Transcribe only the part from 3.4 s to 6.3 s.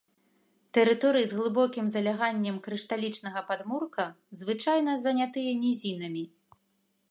падмурка звычайна занятыя нізінамі.